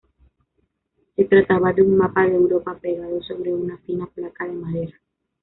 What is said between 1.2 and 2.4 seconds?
trataba de un mapa de